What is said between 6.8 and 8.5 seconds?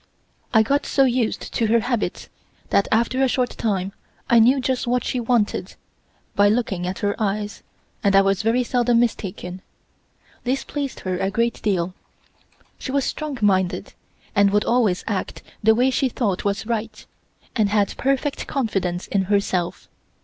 at her eyes, and I was